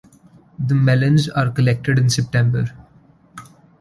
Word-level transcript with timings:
The 0.57 0.73
melons 0.73 1.29
are 1.29 1.51
collected 1.51 1.99
in 1.99 2.09
September. 2.09 2.65